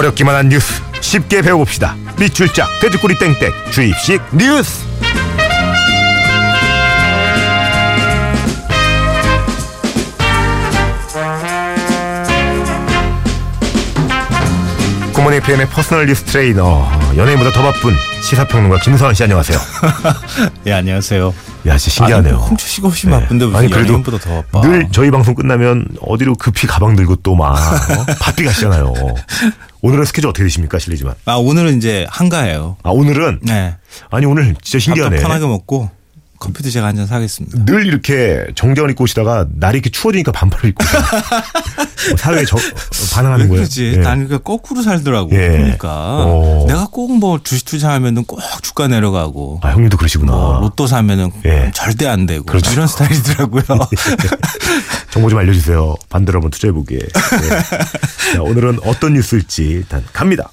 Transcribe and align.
어렵기만 0.00 0.34
한 0.34 0.48
뉴스 0.48 0.80
쉽게 1.02 1.42
배워봅시다. 1.42 1.94
밑줄 2.18 2.45
쫙 2.45 2.68
돼지꼬리 2.80 3.18
땡땡 3.18 3.52
주입식 3.70 4.22
뉴스. 4.32 4.88
굿모닝 15.12 15.42
FM의 15.42 15.68
personal 15.68 16.06
뉴스 16.06 16.24
트레이너 16.24 16.88
연예인보다 17.16 17.50
더 17.52 17.62
바쁜 17.62 17.94
시사평론가 18.22 18.78
김성완 18.78 19.14
씨 19.14 19.22
안녕하세요. 19.24 19.58
예 20.66 20.72
안녕하세요. 20.72 21.34
야 21.66 21.76
진짜 21.76 21.90
신기하네요. 21.96 22.36
아니, 22.36 22.42
훔쳐 22.42 22.66
쉬고 22.66 22.88
없이 22.88 23.06
바쁜데 23.06 23.44
무슨 23.44 23.58
아니 23.58 23.68
그래도 23.68 23.88
연예인보다 23.88 24.18
더 24.18 24.42
바빠. 24.42 24.60
늘 24.66 24.88
저희 24.92 25.10
방송 25.10 25.34
끝나면 25.34 25.86
어디로 26.00 26.36
급히 26.36 26.66
가방 26.66 26.96
들고 26.96 27.16
또 27.16 27.34
막 27.34 27.52
어? 27.52 28.06
바삐 28.20 28.44
가시잖아요. 28.44 28.94
오늘은 29.82 30.04
스케줄 30.04 30.28
어떻게 30.28 30.44
되십니까 30.44 30.78
실례지만. 30.78 31.14
아 31.24 31.34
오늘은 31.34 31.78
이제 31.78 32.06
한가해요. 32.10 32.76
아 32.82 32.90
오늘은 32.90 33.40
네. 33.42 33.76
아니 34.10 34.26
오늘 34.26 34.54
진짜 34.62 34.78
신기하네. 34.78 35.16
밥도 35.16 35.26
편하게 35.28 35.46
먹고 35.46 35.90
커피도 36.40 36.70
제가 36.70 36.86
한 36.88 36.96
잔 36.96 37.06
사겠습니다. 37.06 37.64
늘 37.66 37.86
이렇게 37.86 38.46
정장을 38.56 38.90
입고 38.90 39.04
오시다가 39.04 39.46
날이 39.54 39.76
이렇게 39.76 39.90
추워지니까 39.90 40.32
반팔을 40.32 40.70
입고 40.70 40.82
오시네. 40.82 42.16
사회에 42.18 42.44
저, 42.46 42.56
반응하는 43.14 43.44
왜 43.44 43.48
거예요. 43.48 43.60
그러지? 43.62 43.92
예. 43.94 43.96
나는 43.98 44.26
그 44.26 44.38
거꾸로 44.42 44.82
살더라고. 44.82 45.30
예. 45.32 45.48
그러니까 45.48 46.24
오. 46.26 46.64
내가 46.66 46.86
꼭 46.88 47.10
뭐 47.10 47.40
주식 47.42 47.66
투자하면은 47.66 48.24
꼭 48.24 48.40
주가 48.62 48.88
내려가고 48.88 49.60
아 49.62 49.70
형님도 49.72 49.96
그러시구나. 49.98 50.32
뭐 50.32 50.60
로또 50.60 50.86
사면은 50.86 51.30
예. 51.44 51.70
절대 51.74 52.06
안 52.08 52.24
되고 52.26 52.44
그렇죠. 52.44 52.72
이런 52.72 52.86
스타일이더라고요. 52.86 53.62
정보 55.12 55.28
좀 55.28 55.38
알려주세요. 55.38 55.94
반대로 56.08 56.38
한번 56.38 56.50
투자해 56.50 56.72
보게. 56.72 56.98
네. 56.98 58.32
자, 58.34 58.42
오늘은 58.42 58.78
어떤 58.84 59.12
뉴스일지 59.14 59.64
일단 59.64 60.02
갑니다. 60.12 60.50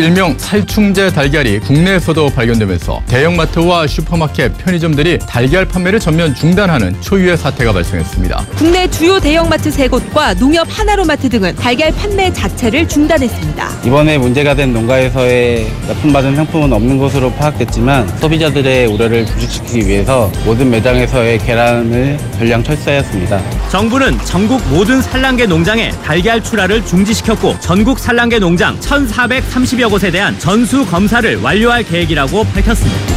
일명 0.00 0.34
살충제 0.38 1.10
달걀이 1.10 1.60
국내에서도 1.60 2.30
발견되면서 2.30 3.02
대형마트와 3.06 3.86
슈퍼마켓, 3.86 4.56
편의점들이 4.56 5.18
달걀 5.18 5.66
판매를 5.66 6.00
전면 6.00 6.34
중단하는 6.34 6.98
초유의 7.02 7.36
사태가 7.36 7.72
발생했습니다. 7.72 8.46
국내 8.56 8.88
주요 8.88 9.20
대형마트 9.20 9.70
세 9.70 9.88
곳과 9.88 10.34
농협 10.34 10.66
하나로마트 10.70 11.28
등은 11.28 11.54
달걀 11.56 11.92
판매 11.94 12.32
자체를 12.32 12.88
중단했습니다. 12.88 13.68
이번에 13.84 14.16
문제가 14.16 14.54
된 14.54 14.72
농가에서의 14.72 15.70
납품받은 15.88 16.36
상품은 16.36 16.72
없는 16.72 16.98
것으로 16.98 17.30
파악됐지만 17.32 18.08
소비자들의 18.18 18.86
우려를 18.86 19.26
부식시키기 19.26 19.86
위해서 19.86 20.32
모든 20.46 20.70
매장에서의 20.70 21.38
계란을 21.40 22.18
전량 22.38 22.64
철수하였습니다. 22.64 23.40
정부는 23.68 24.18
전국 24.24 24.66
모든 24.70 25.02
산란계 25.02 25.46
농장에 25.46 25.90
달걀 26.02 26.42
출하를 26.42 26.84
중지시켰고 26.86 27.60
전국 27.60 27.98
산란계 27.98 28.38
농장 28.38 28.78
1,430여 28.80 29.89
곳에 29.90 30.10
대한 30.10 30.38
전수 30.38 30.86
검사를 30.86 31.36
완료할 31.40 31.82
계획이라고 31.82 32.44
밝혔습니다. 32.44 33.10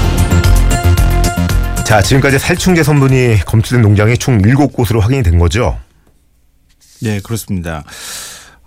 자, 1.86 2.02
지금까지 2.02 2.40
살충제 2.40 2.82
성분이 2.82 3.42
검출된 3.46 3.84
농장이 3.84 4.18
총 4.18 4.42
7곳으로 4.42 5.00
확인이 5.00 5.22
된 5.22 5.38
거죠? 5.38 5.78
네 7.02 7.20
그렇습니다. 7.20 7.84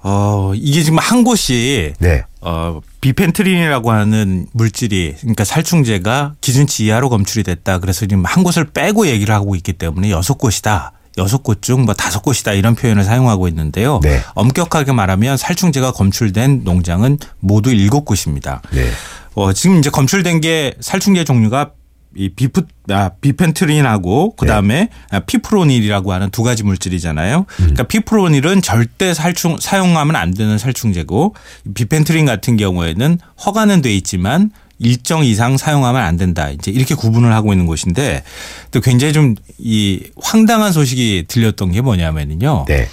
어 0.03 0.53
이게 0.55 0.83
지금 0.83 0.99
한 0.99 1.25
곳이 1.25 1.95
네. 1.99 2.23
어, 2.41 2.81
비펜트린이라고 3.01 3.91
하는 3.91 4.47
물질이 4.53 5.17
그러니까 5.21 5.45
살충제가 5.45 6.35
기준치 6.41 6.85
이하로 6.85 7.09
검출이 7.09 7.43
됐다. 7.43 7.79
그래서 7.79 8.01
지금 8.01 8.25
한 8.25 8.45
곳을 8.45 8.65
빼고 8.67 9.09
얘기를 9.09 9.35
하고 9.35 9.57
있기 9.57 9.73
때문에 9.73 10.11
여섯 10.11 10.39
곳이다. 10.39 10.93
여섯 11.19 11.43
곳 11.43 11.63
중 11.63 11.85
뭐 11.85 11.95
다섯 11.95 12.21
곳이다 12.23 12.53
이런 12.53 12.75
표현을 12.75 13.05
사용하고 13.05 13.49
있는데요. 13.49 14.01
네. 14.03 14.21
엄격하게 14.35 14.93
말하면 14.93 15.37
살충제가 15.37 15.93
검출된 15.93 16.63
농장은 16.65 17.19
모두 17.41 17.71
일곱 17.73 18.05
곳입니다. 18.05 18.63
네. 18.73 18.91
어, 19.35 19.53
지금 19.53 19.79
이제 19.79 19.91
검출된 19.91 20.41
게 20.41 20.75
살충제 20.81 21.25
종류가 21.25 21.71
이 22.19 22.31
비프 22.31 22.63
아, 22.89 23.11
비펜트린하고 23.21 24.37
그다음에 24.37 24.89
아, 25.11 25.21
피프로닐이라고 25.21 26.13
하는 26.13 26.31
두 26.31 26.43
가지 26.43 26.63
물질이잖아요. 26.63 27.45
그러니까 27.57 27.83
피프로닐은 27.83 28.63
절대 28.63 29.13
살충 29.13 29.59
사용하면 29.61 30.17
안 30.17 30.33
되는 30.33 30.57
살충제고 30.57 31.35
비펜트린 31.75 32.25
같은 32.25 32.57
경우에는 32.57 33.19
허가는 33.45 33.83
돼 33.83 33.95
있지만 33.97 34.51
일정 34.79 35.25
이상 35.25 35.57
사용하면 35.57 36.03
안 36.03 36.17
된다. 36.17 36.51
이제 36.51 36.71
이렇게 36.71 36.95
구분을 36.95 37.33
하고 37.33 37.53
있는 37.53 37.67
곳인데 37.67 38.23
또 38.71 38.81
굉장히 38.81 39.13
좀 39.13 39.35
이 39.59 40.03
황당한 40.21 40.73
소식이 40.73 41.25
들렸던 41.29 41.73
게 41.73 41.81
뭐냐면은요. 41.81 42.67
네. 42.69 42.89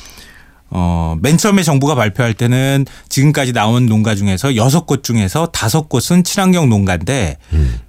어, 0.70 1.16
맨 1.22 1.38
처음에 1.38 1.62
정부가 1.62 1.94
발표할 1.94 2.34
때는 2.34 2.86
지금까지 3.10 3.54
나온 3.54 3.86
농가 3.86 4.16
중에서 4.16 4.56
여섯 4.56 4.88
곳 4.88 5.04
중에서 5.04 5.48
다섯 5.48 5.88
곳은 5.88 6.24
친환경 6.24 6.68
농가인데 6.70 7.38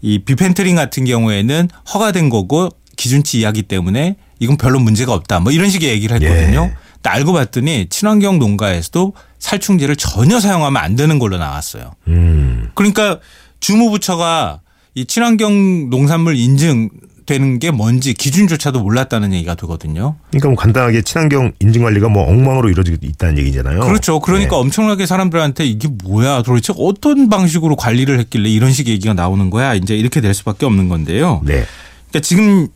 이 0.02 0.18
비펜트린 0.18 0.76
같은 0.76 1.04
경우에는 1.06 1.70
허가된 1.94 2.28
거고 2.28 2.68
기준치 2.96 3.40
이하기 3.40 3.62
때문에 3.62 4.16
이건 4.38 4.58
별로 4.58 4.80
문제가 4.80 5.14
없다. 5.14 5.40
뭐 5.40 5.50
이런 5.50 5.70
식의 5.70 5.88
얘기를 5.88 6.20
했거든요. 6.20 6.70
예. 6.70 6.84
알고 7.06 7.32
봤더니 7.32 7.88
친환경 7.90 8.38
농가에서도 8.38 9.14
살충제를 9.38 9.96
전혀 9.96 10.40
사용하면 10.40 10.82
안 10.82 10.96
되는 10.96 11.18
걸로 11.18 11.36
나왔어요. 11.38 11.92
음. 12.08 12.70
그러니까 12.74 13.20
주무부처가 13.64 14.60
이 14.94 15.06
친환경 15.06 15.88
농산물 15.88 16.36
인증 16.36 16.90
되는 17.24 17.58
게 17.58 17.70
뭔지 17.70 18.12
기준조차도 18.12 18.80
몰랐다는 18.80 19.32
얘기가 19.32 19.54
되거든요. 19.54 20.16
그러니까 20.28 20.48
뭐 20.50 20.56
간단하게 20.56 21.00
친환경 21.00 21.52
인증 21.60 21.82
관리가 21.82 22.10
뭐 22.10 22.28
엉망으로 22.28 22.68
이루어지고 22.68 22.98
있다는 23.00 23.38
얘기잖아요. 23.38 23.80
그렇죠. 23.80 24.20
그러니까 24.20 24.50
네. 24.50 24.56
엄청나게 24.56 25.06
사람들한테 25.06 25.64
이게 25.64 25.88
뭐야 26.04 26.42
도대체 26.42 26.74
어떤 26.76 27.30
방식으로 27.30 27.76
관리를 27.76 28.18
했길래 28.18 28.50
이런 28.50 28.70
식의 28.72 28.92
얘기가 28.92 29.14
나오는 29.14 29.48
거야. 29.48 29.72
이제 29.72 29.96
이렇게 29.96 30.20
될 30.20 30.34
수밖에 30.34 30.66
없는 30.66 30.90
건데요. 30.90 31.40
네. 31.46 31.64
그러니까 32.10 32.20
지금 32.20 32.68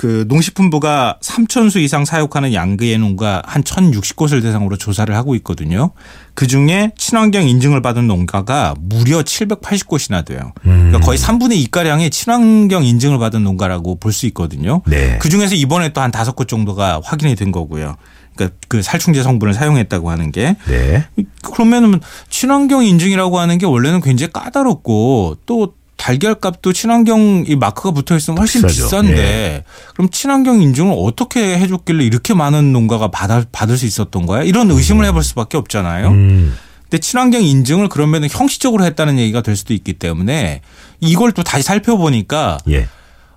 그 0.00 0.24
농식품부가 0.28 1.18
3천 1.20 1.68
수 1.68 1.78
이상 1.78 2.06
사육하는 2.06 2.54
양극의 2.54 2.96
농가 2.96 3.42
한 3.44 3.62
1,060곳을 3.62 4.40
대상으로 4.40 4.78
조사를 4.78 5.14
하고 5.14 5.34
있거든요. 5.34 5.90
그 6.32 6.46
중에 6.46 6.92
친환경 6.96 7.46
인증을 7.46 7.82
받은 7.82 8.06
농가가 8.06 8.74
무려 8.80 9.20
780곳이나 9.20 10.24
돼요. 10.24 10.54
그러니까 10.62 11.00
거의 11.00 11.18
3분의 11.18 11.68
2가량의 11.68 12.10
친환경 12.10 12.82
인증을 12.82 13.18
받은 13.18 13.44
농가라고 13.44 13.96
볼 13.96 14.14
수 14.14 14.24
있거든요. 14.28 14.80
네. 14.86 15.18
그 15.20 15.28
중에서 15.28 15.54
이번에 15.54 15.92
또 15.92 16.00
한 16.00 16.10
다섯 16.10 16.34
곳 16.34 16.48
정도가 16.48 17.02
확인이 17.04 17.34
된 17.34 17.52
거고요. 17.52 17.96
그러니까 18.34 18.56
그 18.68 18.80
살충제 18.80 19.22
성분을 19.22 19.52
사용했다고 19.52 20.08
하는 20.08 20.32
게 20.32 20.56
네. 20.66 21.04
그러면은 21.42 22.00
친환경 22.30 22.86
인증이라고 22.86 23.38
하는 23.38 23.58
게 23.58 23.66
원래는 23.66 24.00
굉장히 24.00 24.32
까다롭고 24.32 25.36
또 25.44 25.74
달걀 26.00 26.34
값도 26.36 26.72
친환경 26.72 27.44
이 27.46 27.56
마크가 27.56 27.90
붙어 27.90 28.16
있으면 28.16 28.38
훨씬 28.38 28.62
비싸죠. 28.62 28.84
비싼데 28.84 29.18
예. 29.18 29.64
그럼 29.92 30.08
친환경 30.08 30.62
인증을 30.62 30.94
어떻게 30.96 31.58
해줬길래 31.58 32.02
이렇게 32.02 32.32
많은 32.32 32.72
농가가 32.72 33.08
받아, 33.08 33.44
받을 33.52 33.76
수 33.76 33.84
있었던 33.84 34.24
거야? 34.24 34.42
이런 34.42 34.70
의심을 34.70 35.04
해볼 35.04 35.22
수밖에 35.22 35.58
없잖아요. 35.58 36.08
음. 36.08 36.56
근데 36.84 36.98
친환경 36.98 37.42
인증을 37.42 37.90
그러면 37.90 38.26
형식적으로 38.30 38.84
했다는 38.84 39.18
얘기가 39.18 39.42
될 39.42 39.56
수도 39.56 39.74
있기 39.74 39.92
때문에 39.92 40.62
이걸 41.00 41.32
또 41.32 41.42
다시 41.42 41.64
살펴보니까 41.64 42.56
예. 42.70 42.88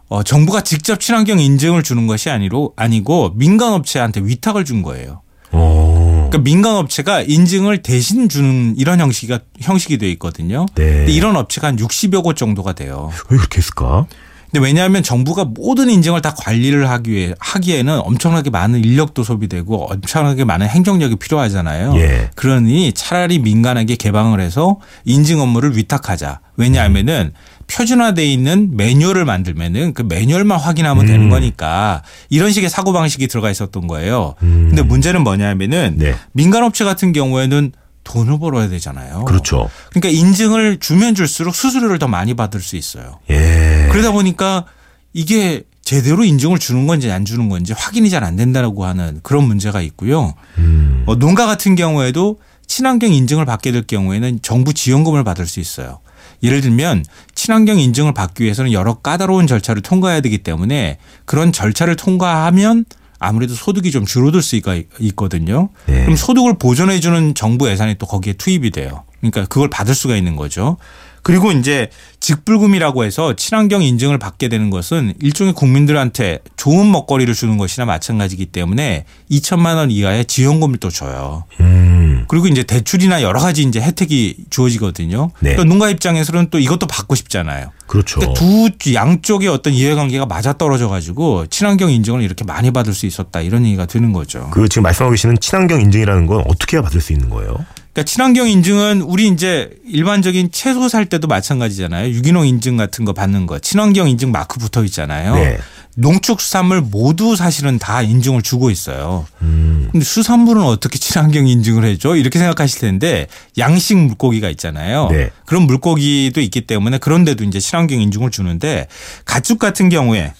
어, 0.07 0.23
정부가 0.23 0.61
직접 0.61 1.01
친환경 1.01 1.39
인증을 1.39 1.83
주는 1.83 2.07
것이 2.07 2.29
아니로 2.29 2.71
아니고 2.77 3.33
민간 3.35 3.73
업체한테 3.73 4.21
위탁을 4.23 4.63
준 4.63 4.83
거예요. 4.83 5.21
어. 5.51 6.02
그러니까 6.33 6.43
민간 6.43 6.75
업체가 6.77 7.21
인증을 7.21 7.83
대신 7.83 8.27
주는 8.27 8.73
이런 8.75 8.99
형식이 8.99 9.37
형식이 9.59 9.99
돼 9.99 10.09
있거든요. 10.13 10.65
네. 10.73 10.97
근데 10.97 11.11
이런 11.11 11.35
업체가 11.35 11.67
한 11.67 11.75
60여 11.75 12.23
곳 12.23 12.35
정도가 12.35 12.73
돼요. 12.73 13.11
왜 13.29 13.37
그렇게 13.37 13.59
했을까? 13.59 14.07
근데 14.53 14.67
왜냐하면 14.67 15.01
정부가 15.01 15.45
모든 15.45 15.89
인증을 15.89 16.21
다 16.21 16.31
관리를 16.37 16.87
하기 16.87 17.11
위해 17.11 17.33
하기에는 17.39 18.01
엄청나게 18.01 18.51
많은 18.51 18.85
인력도 18.85 19.23
소비되고 19.23 19.91
엄청나게 19.91 20.43
많은 20.43 20.67
행정력이 20.67 21.15
필요하잖아요. 21.15 21.95
예. 21.95 22.29
그러니 22.35 22.93
차라리 22.93 23.39
민간에게 23.39 23.95
개방을 23.95 24.39
해서 24.39 24.77
인증 25.05 25.41
업무를 25.41 25.75
위탁하자. 25.75 26.39
왜냐하면은 26.55 27.33
표준화돼 27.65 28.23
있는 28.27 28.77
매뉴얼을 28.77 29.25
만들면은 29.25 29.95
그 29.95 30.03
매뉴얼만 30.03 30.59
확인하면 30.59 31.07
되는 31.07 31.25
음. 31.25 31.29
거니까 31.31 32.03
이런 32.29 32.51
식의 32.51 32.69
사고 32.69 32.93
방식이 32.93 33.27
들어가 33.27 33.49
있었던 33.49 33.87
거예요. 33.87 34.35
음. 34.43 34.67
근데 34.67 34.83
문제는 34.83 35.23
뭐냐면은 35.23 35.95
네. 35.97 36.13
민간 36.31 36.61
업체 36.61 36.85
같은 36.85 37.11
경우에는 37.11 37.71
돈을 38.03 38.39
벌어야 38.39 38.67
되잖아요. 38.69 39.25
그렇죠. 39.25 39.69
그러니까 39.91 40.09
인증을 40.09 40.77
주면 40.79 41.15
줄수록 41.15 41.55
수수료를 41.55 41.99
더 41.99 42.07
많이 42.07 42.33
받을 42.33 42.61
수 42.61 42.75
있어요. 42.75 43.19
예. 43.29 43.87
그러다 43.91 44.11
보니까 44.11 44.65
이게 45.13 45.63
제대로 45.83 46.23
인증을 46.23 46.59
주는 46.59 46.87
건지 46.87 47.11
안 47.11 47.25
주는 47.25 47.49
건지 47.49 47.73
확인이 47.73 48.09
잘 48.09 48.23
안 48.23 48.35
된다라고 48.35 48.85
하는 48.85 49.19
그런 49.23 49.43
문제가 49.45 49.81
있고요. 49.81 50.33
음. 50.57 51.03
어, 51.07 51.15
농가 51.15 51.45
같은 51.45 51.75
경우에도 51.75 52.39
친환경 52.67 53.11
인증을 53.11 53.45
받게 53.45 53.71
될 53.71 53.83
경우에는 53.83 54.39
정부 54.41 54.73
지원금을 54.73 55.23
받을 55.25 55.45
수 55.45 55.59
있어요. 55.59 55.99
예를 56.41 56.61
들면 56.61 57.03
친환경 57.35 57.79
인증을 57.79 58.13
받기 58.13 58.43
위해서는 58.43 58.71
여러 58.71 58.95
까다로운 58.95 59.47
절차를 59.47 59.81
통과해야 59.81 60.21
되기 60.21 60.39
때문에 60.39 60.97
그런 61.25 61.51
절차를 61.51 61.95
통과하면 61.97 62.85
아무래도 63.23 63.53
소득이 63.53 63.91
좀 63.91 64.05
줄어들 64.05 64.41
수가 64.41 64.77
있거든요. 64.99 65.69
네. 65.85 66.01
그럼 66.03 66.15
소득을 66.17 66.57
보존해 66.59 66.99
주는 66.99 67.33
정부 67.33 67.69
예산이 67.69 67.95
또 67.95 68.05
거기에 68.05 68.33
투입이 68.33 68.71
돼요. 68.71 69.03
그러니까 69.19 69.45
그걸 69.45 69.69
받을 69.69 69.95
수가 69.95 70.17
있는 70.17 70.35
거죠. 70.35 70.77
그리고 71.23 71.51
이제 71.51 71.89
직불금이라고 72.19 73.03
해서 73.03 73.33
친환경 73.35 73.81
인증을 73.81 74.17
받게 74.19 74.49
되는 74.49 74.69
것은 74.69 75.13
일종의 75.21 75.53
국민들한테 75.53 76.39
좋은 76.57 76.91
먹거리를 76.91 77.33
주는 77.33 77.57
것이나 77.57 77.85
마찬가지이기 77.85 78.47
때문에 78.47 79.05
2천만 79.31 79.75
원 79.75 79.89
이하의 79.89 80.25
지원금을 80.25 80.77
또 80.77 80.89
줘요. 80.89 81.45
음. 81.61 82.25
그리고 82.27 82.47
이제 82.47 82.63
대출이나 82.63 83.21
여러 83.21 83.39
가지 83.39 83.63
이제 83.63 83.81
혜택이 83.81 84.45
주어지거든요. 84.49 85.31
네. 85.39 85.51
그러니까 85.51 85.63
농가 85.63 85.89
입장에서는 85.89 86.49
또 86.49 86.59
이것도 86.59 86.87
받고 86.87 87.15
싶잖아요. 87.15 87.71
그렇죠. 87.87 88.19
그러니까 88.19 88.39
두 88.39 88.93
양쪽의 88.93 89.49
어떤 89.49 89.73
이해관계가 89.73 90.25
맞아 90.25 90.53
떨어져 90.53 90.89
가지고 90.89 91.47
친환경 91.47 91.91
인증을 91.91 92.21
이렇게 92.21 92.43
많이 92.43 92.71
받을 92.71 92.93
수 92.93 93.05
있었다 93.05 93.41
이런 93.41 93.65
얘기가 93.65 93.85
드는 93.85 94.13
거죠. 94.13 94.49
그 94.51 94.67
지금 94.67 94.83
말씀하고 94.83 95.11
계시는 95.11 95.37
친환경 95.39 95.81
인증이라는 95.81 96.27
건 96.27 96.43
어떻게 96.47 96.77
해야 96.77 96.81
받을 96.81 97.01
수 97.01 97.13
있는 97.13 97.29
거예요? 97.29 97.65
그러니까 97.93 98.03
친환경 98.09 98.49
인증은 98.49 99.01
우리 99.01 99.27
이제 99.27 99.69
일반적인 99.87 100.51
채소 100.51 100.89
살 100.89 101.05
때도 101.05 101.27
마찬가지잖아요. 101.27 102.09
유기농 102.09 102.47
인증 102.47 102.75
같은 102.75 103.05
거 103.05 103.13
받는 103.13 103.45
거. 103.45 103.59
친환경 103.59 104.09
인증 104.09 104.31
마크 104.31 104.59
붙어 104.59 104.83
있잖아요. 104.83 105.35
네. 105.35 105.57
농축수산물 105.95 106.81
모두 106.81 107.35
사실은 107.35 107.77
다 107.77 108.01
인증을 108.01 108.41
주고 108.41 108.71
있어요. 108.71 109.27
음. 109.43 109.89
근데 109.91 110.03
수산물은 110.03 110.63
어떻게 110.63 110.97
친환경 110.97 111.47
인증을 111.47 111.85
해줘? 111.85 112.15
이렇게 112.15 112.39
생각하실 112.39 112.79
텐데 112.81 113.27
양식 113.59 113.95
물고기가 113.97 114.49
있잖아요. 114.49 115.09
네. 115.11 115.29
그런 115.45 115.63
물고기도 115.63 116.41
있기 116.41 116.61
때문에 116.61 116.97
그런데도 116.97 117.43
이제 117.43 117.59
친환경 117.59 118.01
인증을 118.01 118.31
주는데 118.31 118.87
가축 119.25 119.59
같은 119.59 119.89
경우에 119.89 120.33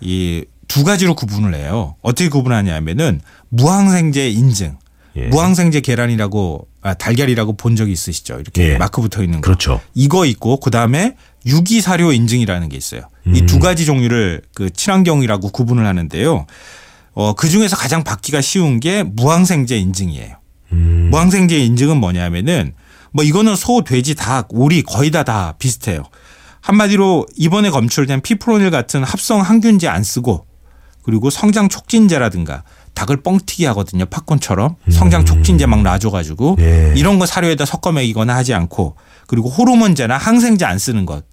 이 0.00 0.44
두 0.68 0.84
가지로 0.84 1.14
구분을 1.14 1.54
해요. 1.54 1.96
어떻게 2.02 2.28
구분하냐면은 2.28 3.20
무항생제 3.48 4.28
인증. 4.28 4.76
예. 5.24 5.26
무항생제 5.28 5.80
계란이라고 5.80 6.68
아, 6.82 6.94
달걀이라고 6.94 7.56
본 7.56 7.76
적이 7.76 7.92
있으시죠? 7.92 8.40
이렇게 8.40 8.72
예. 8.72 8.78
마크 8.78 9.00
붙어 9.00 9.22
있는 9.22 9.40
거. 9.40 9.46
그렇죠. 9.46 9.80
이거 9.94 10.24
있고 10.26 10.60
그다음에 10.60 11.16
유기사료 11.46 12.12
인증이라는 12.12 12.68
게 12.68 12.76
있어요. 12.76 13.02
이 13.26 13.40
음. 13.40 13.46
두 13.46 13.58
가지 13.58 13.84
종류를 13.84 14.42
그 14.54 14.70
친환경이라고 14.70 15.50
구분을 15.50 15.86
하는데요. 15.86 16.46
어, 17.14 17.34
그 17.34 17.48
중에서 17.48 17.76
가장 17.76 18.04
받기가 18.04 18.40
쉬운 18.40 18.80
게 18.80 19.02
무항생제 19.02 19.76
인증이에요. 19.76 20.36
음. 20.72 21.08
무항생제 21.10 21.58
인증은 21.58 21.96
뭐냐면은 21.96 22.74
뭐 23.12 23.24
이거는 23.24 23.56
소, 23.56 23.82
돼지, 23.82 24.14
닭, 24.14 24.48
오리 24.50 24.82
거의 24.82 25.10
다다 25.10 25.54
비슷해요. 25.58 26.04
한마디로 26.60 27.26
이번에 27.36 27.70
검출된 27.70 28.20
피프로닐 28.20 28.70
같은 28.70 29.02
합성 29.02 29.40
항균제 29.40 29.88
안 29.88 30.02
쓰고 30.02 30.46
그리고 31.02 31.30
성장 31.30 31.68
촉진제라든가 31.68 32.64
닭을 32.98 33.22
뻥튀기 33.22 33.64
하거든요. 33.66 34.06
팝콘처럼 34.06 34.74
성장 34.90 35.24
촉진제 35.24 35.66
막 35.66 35.82
놔줘가지고 35.82 36.56
예. 36.58 36.94
이런 36.96 37.20
거 37.20 37.26
사료에다 37.26 37.64
섞어 37.64 37.92
먹이거나 37.92 38.34
하지 38.34 38.54
않고 38.54 38.96
그리고 39.28 39.48
호르몬제나 39.48 40.16
항생제 40.16 40.64
안 40.64 40.78
쓰는 40.78 41.06
것 41.06 41.24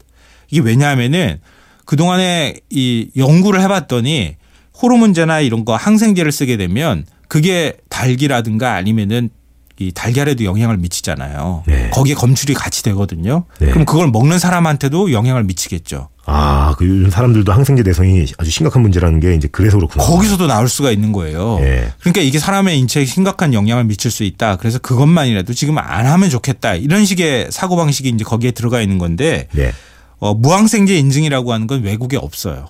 이게 0.51 0.61
왜냐하면은 0.61 1.39
그 1.85 1.95
동안에 1.95 2.55
이 2.69 3.09
연구를 3.17 3.61
해봤더니 3.61 4.35
호르몬제나 4.79 5.39
이런 5.39 5.65
거 5.65 5.75
항생제를 5.75 6.31
쓰게 6.31 6.57
되면 6.57 7.05
그게 7.27 7.73
닭이라든가 7.89 8.73
아니면은 8.73 9.31
이 9.77 9.91
달걀에도 9.91 10.45
영향을 10.45 10.77
미치잖아요. 10.77 11.63
네. 11.67 11.89
거기에 11.89 12.13
검출이 12.13 12.53
같이 12.53 12.81
되거든요. 12.83 13.45
네. 13.59 13.71
그럼 13.71 13.85
그걸 13.85 14.09
먹는 14.09 14.39
사람한테도 14.39 15.11
영향을 15.11 15.43
미치겠죠. 15.43 16.09
아, 16.27 16.73
그 16.77 16.87
요즘 16.87 17.09
사람들도 17.09 17.51
항생제 17.51 17.83
내성이 17.83 18.25
아주 18.37 18.49
심각한 18.49 18.81
문제라는 18.81 19.19
게 19.19 19.35
이제 19.35 19.47
그래서 19.51 19.77
그렇구나. 19.77 20.03
거기서도 20.03 20.47
나올 20.47 20.69
수가 20.69 20.91
있는 20.91 21.11
거예요. 21.11 21.59
예. 21.61 21.91
그러니까 21.99 22.21
이게 22.21 22.39
사람의 22.39 22.79
인체에 22.79 23.05
심각한 23.05 23.53
영향을 23.53 23.83
미칠 23.83 24.09
수 24.09 24.23
있다. 24.23 24.55
그래서 24.55 24.79
그것만이라도 24.79 25.53
지금 25.53 25.77
안 25.77 26.05
하면 26.05 26.29
좋겠다. 26.29 26.75
이런 26.75 27.05
식의 27.05 27.49
사고 27.51 27.75
방식이 27.75 28.09
이제 28.09 28.23
거기에 28.23 28.51
들어가 28.51 28.81
있는 28.81 28.97
건데 28.97 29.49
네. 29.51 29.71
어, 30.17 30.33
무항생제 30.33 30.95
인증이라고 30.97 31.53
하는 31.53 31.67
건 31.67 31.83
외국에 31.83 32.17
없어요. 32.17 32.67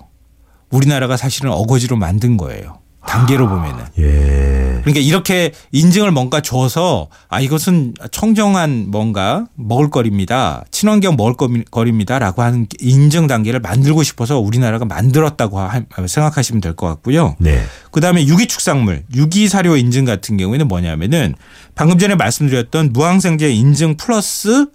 우리나라가 0.70 1.16
사실은 1.16 1.52
어거지로 1.52 1.96
만든 1.96 2.36
거예요. 2.36 2.80
단계로 3.06 3.48
보면은. 3.48 3.84
예. 3.98 4.80
그러니까 4.82 5.00
이렇게 5.00 5.52
인증을 5.72 6.10
뭔가 6.12 6.40
줘서 6.40 7.08
아 7.28 7.40
이것은 7.40 7.94
청정한 8.12 8.86
뭔가 8.90 9.46
먹을거리입니다. 9.54 10.64
친환경 10.70 11.16
먹을거리입니다라고 11.16 12.42
하는 12.42 12.66
인증 12.80 13.26
단계를 13.26 13.60
만들고 13.60 14.02
싶어서 14.02 14.38
우리나라가 14.38 14.84
만들었다고 14.84 15.58
하- 15.58 15.82
생각하시면 16.06 16.60
될 16.60 16.74
것 16.76 16.86
같고요. 16.88 17.36
네. 17.38 17.62
그다음에 17.90 18.26
유기축산물, 18.26 19.04
유기사료 19.14 19.76
인증 19.76 20.04
같은 20.04 20.36
경우에는 20.36 20.68
뭐냐면은 20.68 21.34
방금 21.74 21.98
전에 21.98 22.14
말씀드렸던 22.14 22.92
무항생제 22.92 23.50
인증 23.50 23.96
플러스 23.96 24.66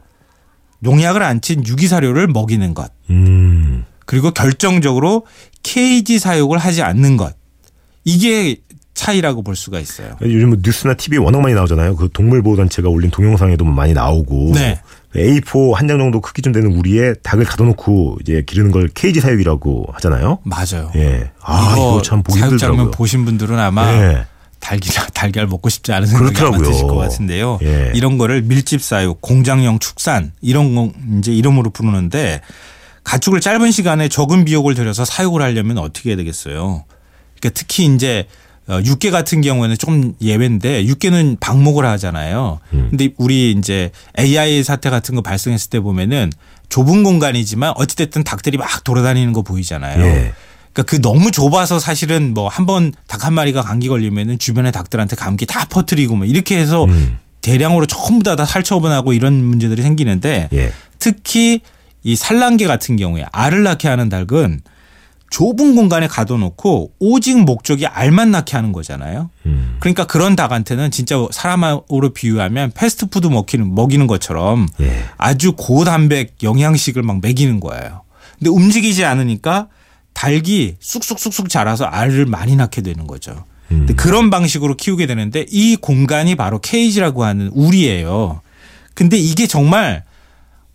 농약을 0.80 1.22
안 1.22 1.42
친 1.42 1.66
유기사료를 1.66 2.28
먹이는 2.28 2.74
것. 2.74 2.92
음. 3.12 3.86
그리고 4.06 4.32
결정적으로 4.32 5.26
케이지 5.64 6.18
사육을 6.20 6.58
하지 6.58 6.82
않는 6.82 7.18
것. 7.18 7.36
이게 8.04 8.58
차이라고 8.94 9.42
볼 9.42 9.56
수가 9.56 9.80
있어요. 9.80 10.16
요즘 10.22 10.50
뭐 10.50 10.58
뉴스나 10.64 10.94
TV에 10.94 11.18
워낙 11.18 11.42
많이 11.42 11.56
나오잖아요. 11.56 11.96
그 11.96 12.10
동물보호단체가 12.14 12.90
올린 12.90 13.10
동영상에도 13.10 13.64
뭐 13.66 13.74
많이 13.74 13.94
나오고. 13.94 14.52
네. 14.54 14.80
A4 15.16 15.74
한 15.74 15.88
장 15.88 15.98
정도 15.98 16.22
크기쯤 16.22 16.52
되는 16.54 16.72
우리에 16.74 17.14
닭을 17.24 17.44
가둬놓고 17.46 18.20
이제 18.22 18.44
기르는 18.46 18.72
걸 18.72 18.88
케이지 18.94 19.20
사육이라고 19.20 19.88
하잖아요. 19.94 20.40
맞아요. 20.44 20.92
예. 20.96 21.32
아, 21.42 21.74
이거, 21.76 22.02
참 22.04 22.24
보기 22.24 22.40
사육 22.40 22.58
장면. 22.58 22.92
보신 22.92 23.26
분들은 23.26 23.58
아마 23.60 23.92
예. 23.94 24.26
달걀 24.60 25.08
달걀 25.14 25.48
먹고 25.48 25.68
싶지 25.70 25.92
않은 25.92 26.08
생각이 26.08 26.34
그렇더라고요. 26.36 26.70
드실 26.70 26.88
것 26.88 26.96
같은데요. 26.96 27.60
예. 27.64 27.92
이런 27.96 28.18
거를 28.18 28.42
밀집 28.44 28.82
사육, 28.82 29.20
공장형 29.22 29.80
축산 29.80 30.32
이런 30.42 30.76
거 30.76 30.92
이제 31.20 31.34
이름으로 31.34 31.72
부르는데 31.72 32.40
가축을 33.04 33.42
짧은 33.42 33.72
시간에 33.72 34.08
적은 34.08 34.46
비용을 34.46 34.76
들여서 34.76 35.04
사육을 35.06 35.42
하려면 35.42 35.80
어떻게 35.80 36.12
해야 36.12 36.18
되겠어요? 36.18 36.86
그러니까 37.42 37.50
특히 37.54 37.86
이제 37.94 38.28
어, 38.68 38.80
육개 38.86 39.10
같은 39.12 39.42
경우에는 39.42 39.78
좀 39.78 40.14
예외인데 40.22 40.86
육개는 40.86 41.38
방목을 41.40 41.84
하잖아요. 41.86 42.60
음. 42.74 42.88
근데 42.92 43.10
우리 43.18 43.52
이제 43.52 43.92
AI 44.18 44.64
사태 44.64 44.90
같은 44.90 45.16
거 45.16 45.22
발생했을 45.22 45.70
때 45.72 45.80
보면은 45.80 46.32
좁은 46.70 47.04
공간이지만 47.04 47.74
어찌됐든 47.76 48.24
닭들이 48.24 48.58
막 48.58 48.84
돌아다니는 48.84 49.34
거 49.34 49.42
보이잖아요. 49.42 50.02
예. 50.06 50.32
그러니까 50.74 50.84
그 50.84 51.02
너무 51.02 51.32
좁아서 51.32 51.80
사실은 51.80 52.34
뭐 52.34 52.48
한 52.48 52.66
번 52.66 52.94
닭 53.08 53.26
한 53.26 53.34
마리가 53.34 53.62
감기 53.64 53.90
걸리면은 53.90 54.40
주변에 54.40 54.72
닭들한테 54.72 55.18
감기 55.18 55.46
다 55.46 55.66
퍼뜨리고 55.66 56.16
뭐 56.16 56.26
이렇게 56.26 56.58
해서 56.58 56.86
음. 56.86 57.18
대량으로 57.42 57.88
전부 57.88 58.24
다, 58.24 58.36
다 58.38 58.46
살처분하고 58.46 59.12
이런 59.14 59.34
문제들이 59.44 59.82
생기는데 59.82 60.48
예. 60.54 60.72
특히 61.00 61.60
이 62.04 62.16
산란계 62.16 62.68
같은 62.68 62.96
경우에 62.96 63.26
알을 63.34 63.64
낳게 63.64 63.88
하는 63.90 64.08
닭은 64.08 64.62
좁은 65.32 65.76
공간에 65.76 66.08
가둬놓고 66.08 66.92
오직 67.00 67.40
목적이 67.40 67.88
알만 67.88 68.32
낳게 68.32 68.56
하는 68.56 68.74
거잖아요. 68.74 69.30
음. 69.46 69.78
그러니까 69.80 70.06
그런 70.06 70.36
닭한테는 70.36 70.92
진짜 70.92 71.16
사람으로 71.32 72.12
비유하면 72.14 72.72
패스트푸드 72.72 73.28
먹이는, 73.28 73.74
먹이는 73.74 74.08
것처럼 74.08 74.68
예. 74.82 75.06
아주 75.18 75.54
고단백 75.54 76.36
영양식을 76.44 77.02
막 77.02 77.22
먹이는 77.22 77.62
거예요. 77.62 78.02
근데 78.38 78.50
움직이지 78.50 79.06
않으니까 79.06 79.70
닭이 80.14 80.76
쑥쑥쑥쑥 80.80 81.48
자라서 81.48 81.86
알을 81.86 82.26
많이 82.26 82.58
낳게 82.58 82.82
되는 82.82 83.08
거죠. 83.08 83.46
근데 83.70 83.94
그런 83.94 84.30
방식으로 84.30 84.76
키우게 84.76 85.08
되는데 85.08 85.46
이 85.50 85.78
공간이 85.78 86.36
바로 86.36 86.60
케이지라고 86.60 87.24
하는 87.24 87.48
우리예요. 87.54 88.42
근데 88.94 89.18
이게 89.18 89.48
정말 89.48 90.04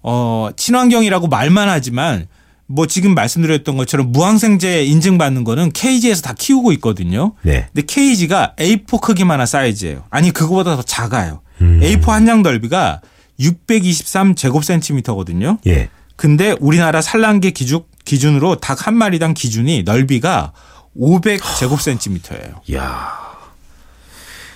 어 0.03 0.49
친환경이라고 0.57 1.27
말만 1.27 1.69
하지만 1.69 2.27
뭐 2.68 2.87
지금 2.87 3.14
말씀드렸던 3.14 3.76
것처럼 3.76 4.11
무항생제 4.12 4.85
인증받는 4.85 5.44
거는 5.44 5.73
케이지에서 5.73 6.23
다 6.23 6.35
키우고 6.37 6.73
있거든요. 6.73 7.35
네. 7.42 7.68
근데 7.73 7.87
케이지가 7.87 8.54
A4 8.58 9.00
크기만한 9.00 9.46
사이즈예요. 9.46 10.04
아니 10.11 10.30
그거보다 10.32 10.75
더 10.76 10.82
작아요. 10.82 11.42
음. 11.61 11.80
A4 11.82 12.06
한 12.08 12.26
장 12.26 12.42
넓이가 12.42 13.00
623 13.38 14.35
제곱센티미터거든요. 14.35 15.58
예. 15.66 15.88
근데 16.16 16.56
우리나라 16.58 17.00
산란계 17.02 17.50
기준 17.52 17.82
기준으로 18.04 18.56
닭 18.56 18.87
한 18.87 18.94
마리당 18.96 19.35
기준이 19.35 19.82
넓이가 19.85 20.52
500 20.94 21.40
제곱센티미터예요. 21.58 22.62
이야. 22.68 23.12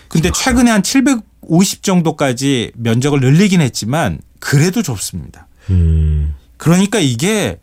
근데 0.09 0.31
최근에 0.33 0.71
한 0.71 0.83
750 0.83 1.83
정도까지 1.83 2.73
면적을 2.77 3.21
늘리긴 3.21 3.61
했지만 3.61 4.21
그래도 4.41 4.83
좁습니다. 4.83 5.47
음. 5.71 6.35
그러니까 6.57 6.99
이게 6.99 7.59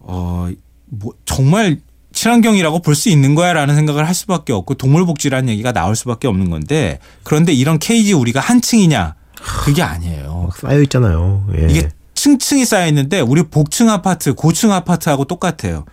어 0.00 0.48
뭐 0.90 1.14
정말 1.24 1.78
친환경이라고 2.12 2.82
볼 2.82 2.94
수 2.94 3.08
있는 3.08 3.34
거야라는 3.34 3.76
생각을 3.76 4.06
할 4.06 4.14
수밖에 4.14 4.52
없고 4.52 4.74
동물복지라는 4.74 5.48
얘기가 5.50 5.72
나올 5.72 5.94
수밖에 5.94 6.26
없는 6.26 6.50
건데 6.50 6.98
그런데 7.22 7.52
이런 7.52 7.78
케이지 7.78 8.12
우리가 8.12 8.40
한 8.40 8.60
층이냐 8.60 9.14
그게 9.64 9.82
아니에요. 9.82 10.46
막 10.48 10.56
쌓여 10.56 10.82
있잖아요. 10.82 11.46
예. 11.56 11.68
이게 11.70 11.88
층층이 12.14 12.64
쌓여 12.66 12.86
있는데 12.88 13.20
우리 13.20 13.44
복층 13.44 13.88
아파트, 13.88 14.34
고층 14.34 14.72
아파트하고 14.72 15.24
똑같아요. 15.24 15.86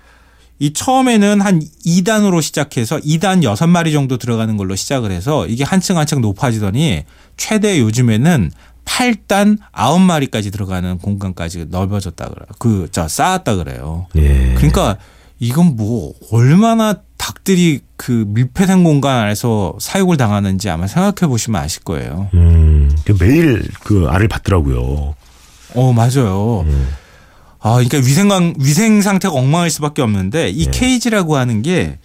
이 0.60 0.74
처음에는 0.74 1.40
한 1.40 1.62
2단으로 1.86 2.42
시작해서 2.42 2.98
2단 2.98 3.44
6마리 3.44 3.94
정도 3.94 4.18
들어가는 4.18 4.58
걸로 4.58 4.76
시작을 4.76 5.12
해서 5.12 5.46
이게 5.46 5.64
한층 5.64 5.98
한층 6.00 6.20
높아지더니 6.20 7.04
최대 7.38 7.80
요즘에는 7.80 8.52
8단 8.88 9.58
9마리까지 9.74 10.51
들어가는 10.51 10.98
공간까지 11.00 11.65
넓어졌다 11.70 12.25
그래요. 12.25 12.46
그, 12.58 12.88
저, 12.91 13.08
쌓았다 13.08 13.56
그래요. 13.58 14.08
예. 14.15 14.53
그러니까 14.56 14.98
이건 15.39 15.75
뭐 15.75 16.13
얼마나 16.32 16.96
닭들이 17.17 17.82
그 17.98 18.25
밀폐된 18.27 18.84
공간 18.84 19.17
안에서 19.17 19.75
사육을 19.79 20.17
당하는지 20.17 20.70
아마 20.70 20.88
생각해 20.88 21.29
보시면 21.29 21.62
아실 21.62 21.84
거예요. 21.84 22.29
음, 22.34 22.89
그 23.06 23.15
매일 23.20 23.67
그 23.84 24.08
알을 24.08 24.27
받더라고요. 24.27 25.15
어, 25.75 25.94
맞아요. 25.94 26.65
아, 27.60 27.74
그러니까 27.74 27.98
위생관, 27.98 28.56
위생 28.60 29.01
상태가 29.01 29.34
엉망일 29.34 29.70
수밖에 29.70 30.01
없는데 30.01 30.50
이 30.50 30.67
예. 30.67 30.72
케이지라고 30.72 31.36
하는 31.36 31.62
게 31.62 32.00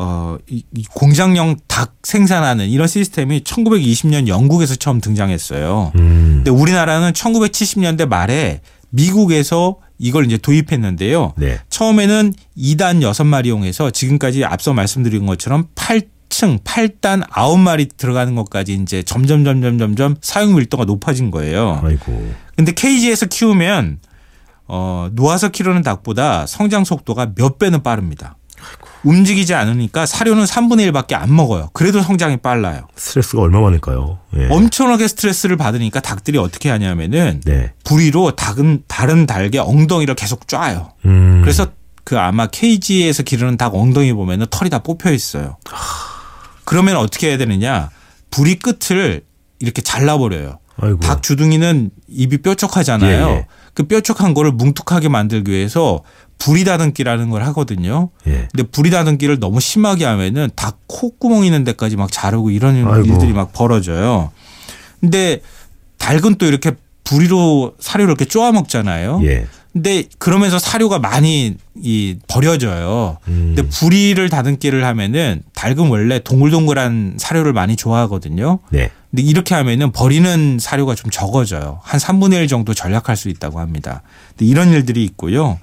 어, 0.00 0.38
이, 0.48 0.62
이 0.76 0.84
공장용 0.94 1.56
닭 1.66 1.96
생산하는 2.04 2.68
이런 2.68 2.86
시스템이 2.86 3.40
1920년 3.40 4.28
영국에서 4.28 4.76
처음 4.76 5.00
등장했어요. 5.00 5.90
음, 5.96 6.32
근데 6.36 6.52
우리나라는 6.52 7.10
1970년대 7.12 8.06
말에 8.06 8.60
미국에서 8.90 9.78
이걸 9.98 10.26
이제 10.26 10.36
도입했는데요. 10.36 11.32
네. 11.36 11.58
처음에는 11.68 12.32
2단 12.56 13.02
6마리용해서 13.02 13.92
지금까지 13.92 14.44
앞서 14.44 14.72
말씀드린 14.72 15.26
것처럼 15.26 15.66
8 15.74 16.02
층, 16.28 16.58
8단 16.60 17.28
9마리 17.28 17.96
들어가는 17.96 18.36
것까지 18.36 18.74
이제 18.74 19.02
점점 19.02 19.44
점점 19.44 19.78
점점 19.78 20.14
사용 20.20 20.54
밀도가 20.54 20.84
높아진 20.84 21.32
거예요. 21.32 21.80
아이고. 21.82 22.32
근데 22.54 22.70
케이지에서 22.70 23.26
키우면 23.26 23.98
어, 24.68 25.08
놓아서 25.12 25.48
키우는 25.48 25.82
닭보다 25.82 26.46
성장 26.46 26.84
속도가 26.84 27.32
몇 27.34 27.58
배는 27.58 27.82
빠릅니다. 27.82 28.36
움직이지 29.04 29.54
않으니까 29.54 30.06
사료는 30.06 30.44
3분의 30.44 30.90
1밖에 30.90 31.14
안 31.14 31.34
먹어요. 31.34 31.70
그래도 31.72 32.02
성장이 32.02 32.38
빨라요. 32.38 32.88
스트레스가 32.96 33.42
얼마 33.42 33.60
많을까요? 33.60 34.18
예. 34.36 34.48
엄청나게 34.50 35.06
스트레스를 35.08 35.56
받으니까 35.56 36.00
닭들이 36.00 36.38
어떻게 36.38 36.68
하냐면은 36.70 37.40
네. 37.44 37.72
부리로 37.84 38.32
닭은 38.32 38.84
다른 38.88 39.26
닭의 39.26 39.58
엉덩이를 39.58 40.14
계속 40.14 40.48
쫙요. 40.48 40.92
음. 41.04 41.40
그래서 41.42 41.66
그 42.04 42.18
아마 42.18 42.46
케이지에서 42.46 43.22
기르는 43.22 43.56
닭 43.56 43.74
엉덩이 43.74 44.12
보면은 44.12 44.46
털이 44.50 44.70
다 44.70 44.78
뽑혀 44.78 45.12
있어요. 45.12 45.58
그러면 46.64 46.96
어떻게 46.96 47.28
해야 47.28 47.38
되느냐? 47.38 47.90
부리 48.30 48.56
끝을 48.56 49.22
이렇게 49.60 49.82
잘라버려요. 49.82 50.58
아이고. 50.80 51.00
닭 51.00 51.22
주둥이는 51.22 51.90
입이 52.08 52.38
뾰족하잖아요. 52.38 53.26
예, 53.28 53.30
예. 53.32 53.46
그 53.74 53.84
뾰족한 53.84 54.32
거를 54.34 54.52
뭉툭하게 54.52 55.08
만들기 55.08 55.50
위해서 55.50 56.02
부리 56.38 56.64
다듬기라는 56.64 57.30
걸 57.30 57.42
하거든요. 57.46 58.10
예. 58.26 58.48
근데 58.52 58.62
부리 58.70 58.90
다듬기를 58.90 59.40
너무 59.40 59.60
심하게 59.60 60.04
하면은 60.04 60.48
닭 60.54 60.78
콧구멍 60.86 61.44
있는 61.44 61.64
데까지 61.64 61.96
막 61.96 62.10
자르고 62.10 62.50
이런 62.50 62.86
아이고. 62.86 63.06
일들이 63.06 63.32
막 63.32 63.52
벌어져요. 63.52 64.30
근데 65.00 65.40
닭은 65.98 66.36
또 66.36 66.46
이렇게 66.46 66.72
부리로 67.04 67.74
사료를 67.80 68.10
이렇게 68.12 68.24
쪼아 68.24 68.52
먹잖아요. 68.52 69.20
예. 69.24 69.46
근데 69.72 70.04
그러면서 70.18 70.58
사료가 70.58 70.98
많이 70.98 71.56
이 71.76 72.16
버려져요. 72.26 73.18
음. 73.28 73.54
근데 73.54 73.68
부리를 73.68 74.28
다듬기를 74.28 74.84
하면은 74.84 75.42
닭은 75.54 75.88
원래 75.88 76.18
동글동글한 76.20 77.16
사료를 77.18 77.52
많이 77.52 77.76
좋아하거든요. 77.76 78.58
네. 78.70 78.90
근데 79.10 79.22
이렇게 79.22 79.54
하면은 79.54 79.92
버리는 79.92 80.58
사료가 80.60 80.94
좀 80.94 81.10
적어져요. 81.10 81.80
한 81.82 82.00
3분의 82.00 82.34
1 82.34 82.48
정도 82.48 82.74
절약할 82.74 83.16
수 83.16 83.28
있다고 83.28 83.60
합니다. 83.60 84.02
근데 84.30 84.46
이런 84.50 84.72
일들이 84.72 85.04
있고요. 85.04 85.58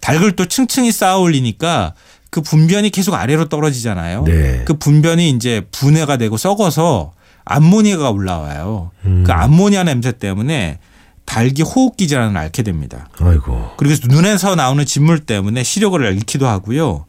닭을 0.00 0.32
또 0.32 0.46
층층이 0.46 0.92
쌓아 0.92 1.18
올리니까 1.18 1.94
그 2.30 2.40
분변이 2.40 2.90
계속 2.90 3.14
아래로 3.14 3.48
떨어지잖아요. 3.48 4.24
네. 4.24 4.62
그 4.64 4.74
분변이 4.74 5.30
이제 5.30 5.62
분해가 5.72 6.16
되고 6.16 6.36
썩어서 6.36 7.12
암모니아가 7.44 8.10
올라와요. 8.10 8.90
음. 9.04 9.24
그 9.26 9.32
암모니아 9.32 9.84
냄새 9.84 10.12
때문에 10.12 10.78
닭이 11.26 11.62
호흡기 11.62 12.08
질환을 12.08 12.36
앓게 12.36 12.62
됩니다. 12.62 13.08
아이고. 13.18 13.72
그리고 13.76 14.06
눈에서 14.08 14.54
나오는 14.54 14.84
진물 14.84 15.20
때문에 15.20 15.62
시력을 15.62 16.02
잃기도 16.16 16.46
하고요. 16.46 17.06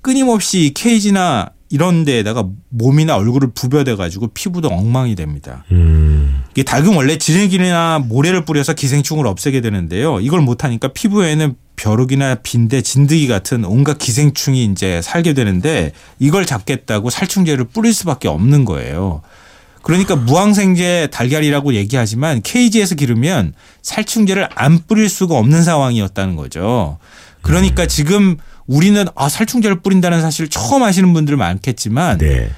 끊임없이 0.00 0.66
이 0.66 0.74
케이지나 0.74 1.50
이런 1.70 2.04
데에다가 2.04 2.46
몸이나 2.70 3.16
얼굴을 3.16 3.50
부벼대 3.54 3.94
가지고 3.96 4.28
피부도 4.28 4.68
엉망이 4.68 5.14
됩니다. 5.14 5.64
음. 5.70 6.44
이게 6.52 6.62
닭은 6.62 6.94
원래 6.94 7.18
지네기나 7.18 8.00
모래를 8.06 8.44
뿌려서 8.44 8.72
기생충을 8.72 9.26
없애게 9.26 9.60
되는데요. 9.60 10.20
이걸 10.20 10.40
못하니까 10.40 10.88
피부에는 10.88 11.54
벼룩이나 11.78 12.34
빈대, 12.34 12.82
진드기 12.82 13.28
같은 13.28 13.64
온갖 13.64 13.96
기생충이 13.96 14.64
이제 14.64 15.00
살게 15.00 15.32
되는데 15.32 15.92
이걸 16.18 16.44
잡겠다고 16.44 17.08
살충제를 17.08 17.64
뿌릴 17.66 17.94
수밖에 17.94 18.28
없는 18.28 18.66
거예요. 18.66 19.22
그러니까 19.82 20.16
무항생제 20.16 21.08
달걀이라고 21.12 21.74
얘기하지만 21.74 22.42
케이지에서 22.42 22.94
기르면 22.94 23.54
살충제를 23.80 24.48
안 24.54 24.80
뿌릴 24.86 25.08
수가 25.08 25.36
없는 25.36 25.62
상황이었다는 25.62 26.36
거죠. 26.36 26.98
그러니까 27.40 27.86
지금 27.86 28.36
우리는 28.66 29.06
아 29.14 29.28
살충제를 29.28 29.80
뿌린다는 29.80 30.20
사실을 30.20 30.48
처음 30.48 30.82
아시는 30.82 31.14
분들 31.14 31.36
많겠지만 31.36 32.18
네. 32.18 32.50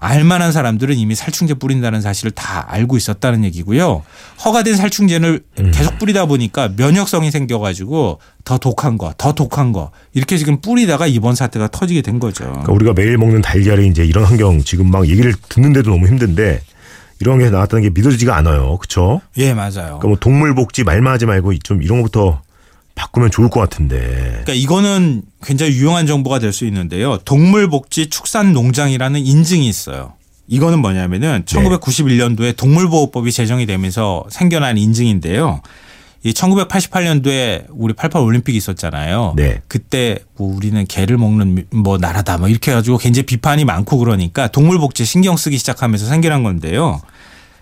알만한 0.00 0.52
사람들은 0.52 0.96
이미 0.96 1.14
살충제 1.14 1.54
뿌린다는 1.54 2.00
사실을 2.00 2.30
다 2.30 2.66
알고 2.68 2.96
있었다는 2.96 3.44
얘기고요. 3.44 4.02
허가된 4.44 4.76
살충제를 4.76 5.40
계속 5.72 5.98
뿌리다 5.98 6.26
보니까 6.26 6.70
면역성이 6.76 7.30
생겨가지고 7.30 8.20
더 8.44 8.58
독한 8.58 8.98
거, 8.98 9.12
더 9.18 9.32
독한 9.32 9.72
거 9.72 9.90
이렇게 10.14 10.38
지금 10.38 10.60
뿌리다가 10.60 11.06
이번 11.06 11.34
사태가 11.34 11.68
터지게 11.68 12.02
된 12.02 12.18
거죠. 12.18 12.44
그러니까 12.44 12.72
우리가 12.72 12.92
매일 12.94 13.18
먹는 13.18 13.42
달걀이 13.42 13.88
이제 13.88 14.04
이런 14.04 14.24
환경 14.24 14.62
지금 14.62 14.90
막 14.90 15.08
얘기를 15.08 15.34
듣는데도 15.48 15.90
너무 15.90 16.06
힘든데 16.06 16.60
이런 17.20 17.38
게 17.38 17.50
나왔다는 17.50 17.82
게 17.82 17.90
믿어지지가 17.90 18.36
않아요. 18.36 18.78
그렇죠? 18.78 19.20
예, 19.36 19.52
맞아요. 19.52 19.70
그러니까 19.72 20.08
뭐 20.08 20.16
동물 20.20 20.54
복지 20.54 20.84
말만 20.84 21.12
하지 21.12 21.26
말고 21.26 21.58
좀 21.58 21.82
이런 21.82 22.02
것부터 22.02 22.40
바꾸면 22.98 23.30
좋을 23.30 23.48
것 23.48 23.60
같은데. 23.60 23.98
그러니까 23.98 24.52
이거는 24.52 25.22
굉장히 25.42 25.72
유용한 25.72 26.06
정보가 26.06 26.40
될 26.40 26.52
수 26.52 26.66
있는데요. 26.66 27.18
동물복지 27.24 28.08
축산농장이라는 28.10 29.24
인증이 29.24 29.68
있어요. 29.68 30.14
이거는 30.48 30.80
뭐냐면은 30.80 31.44
1991년도에 31.44 32.56
동물보호법이 32.56 33.30
제정이 33.30 33.66
되면서 33.66 34.24
생겨난 34.30 34.78
인증인데요. 34.78 35.60
이 36.24 36.32
1988년도에 36.32 37.66
우리 37.68 37.92
88 37.94 38.22
올림픽이 38.22 38.56
있었잖아요. 38.58 39.34
네. 39.36 39.60
그때 39.68 40.18
뭐 40.36 40.52
우리는 40.56 40.84
개를 40.86 41.16
먹는 41.18 41.66
뭐 41.70 41.98
나라다 41.98 42.38
뭐 42.38 42.48
이렇게 42.48 42.72
해가지고 42.72 42.98
굉장히 42.98 43.26
비판이 43.26 43.64
많고 43.64 43.98
그러니까 43.98 44.48
동물복지 44.48 45.04
신경 45.04 45.36
쓰기 45.36 45.58
시작하면서 45.58 46.06
생겨난 46.06 46.42
건데요. 46.42 47.00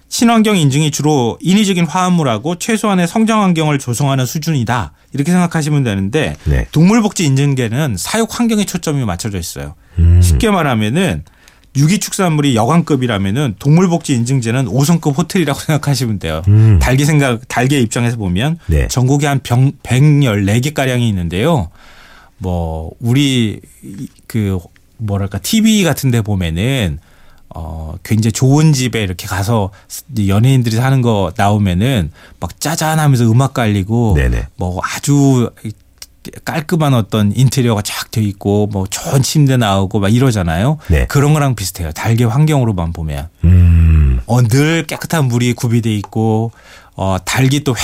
친환경 0.09 0.57
인증이 0.57 0.91
주로 0.91 1.37
인위적인 1.41 1.87
화합물하고 1.87 2.57
최소한의 2.57 3.09
성장 3.09 3.43
환경을 3.43 3.79
조성하는 3.79 4.25
수준이다. 4.25 4.93
이렇게 5.13 5.33
생각하시면 5.33 5.83
되는데 5.85 6.37
네. 6.45 6.67
동물복지 6.73 7.25
인증계는 7.25 7.97
사육 7.99 8.39
환경에 8.39 8.65
초점이 8.65 9.05
맞춰져 9.05 9.39
있어요. 9.39 9.75
음. 9.99 10.21
쉽게 10.23 10.51
말하면은 10.51 11.25
유기축산물이 11.77 12.57
여관급이라면은 12.57 13.57
동물복지 13.59 14.15
인증제는 14.15 14.67
5성급 14.67 15.17
호텔이라고 15.19 15.59
생각하시면 15.61 16.19
돼요. 16.19 16.43
음. 16.49 16.79
달기 16.81 17.05
생각, 17.05 17.47
달개 17.49 17.79
입장에서 17.79 18.17
보면 18.17 18.59
네. 18.67 18.89
전국에 18.89 19.27
한 19.27 19.41
병, 19.41 19.73
114개 19.83 20.73
가량이 20.73 21.07
있는데요. 21.09 21.71
뭐, 22.39 22.93
우리 23.01 23.61
그 24.27 24.59
뭐랄까 24.99 25.39
TV 25.39 25.85
같은 25.85 26.11
데 26.11 26.23
보면은 26.23 26.99
어, 27.59 27.95
굉장히 28.03 28.33
좋은 28.33 28.75
집에 28.75 29.03
이렇게 29.03 29.27
가서 29.27 29.71
연예인들이 30.29 30.77
사는 30.77 31.01
거 31.01 31.33
나오면은 31.37 32.13
막 32.39 32.61
짜잔 32.61 32.99
하면서 32.99 33.25
음악 33.25 33.55
깔리고 33.55 34.13
네네. 34.15 34.49
뭐 34.57 34.79
아주 34.85 35.51
깔끔한 36.45 36.93
어떤 36.93 37.33
인테리어가 37.35 37.81
쫙 37.81 38.11
돼 38.11 38.21
있고 38.21 38.67
뭐 38.67 38.87
좋은 38.87 39.23
침대 39.23 39.57
나오고 39.57 40.01
막 40.01 40.13
이러잖아요. 40.15 40.77
네. 40.89 41.07
그런 41.07 41.33
거랑 41.33 41.55
비슷해요. 41.55 41.93
달개 41.93 42.25
환경으로만 42.25 42.93
보면. 42.93 43.29
음. 43.45 44.21
어, 44.27 44.43
늘 44.43 44.87
깨끗한 44.87 45.25
물이 45.25 45.55
구비돼 45.55 45.95
있고 45.95 46.53
어, 46.95 47.17
달기 47.25 47.65
또 47.65 47.75